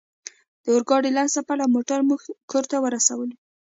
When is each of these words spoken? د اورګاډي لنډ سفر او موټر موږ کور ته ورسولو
د 0.63 0.65
اورګاډي 0.73 1.09
لنډ 1.17 1.29
سفر 1.37 1.57
او 1.63 1.69
موټر 1.75 1.99
موږ 2.09 2.21
کور 2.51 2.63
ته 2.71 2.77
ورسولو 2.83 3.35